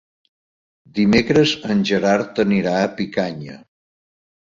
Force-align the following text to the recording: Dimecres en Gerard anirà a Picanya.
Dimecres 0.99 1.53
en 1.73 1.83
Gerard 1.89 2.41
anirà 2.45 2.73
a 2.79 2.89
Picanya. 3.03 3.59